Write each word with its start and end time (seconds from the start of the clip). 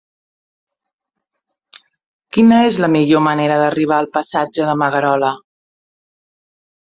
Quina 2.37 2.61
és 2.69 2.79
la 2.85 2.89
millor 2.95 3.23
manera 3.27 3.59
d'arribar 3.63 3.99
al 3.99 4.09
passatge 4.17 4.67
de 4.71 4.75
Magarola? 4.85 5.31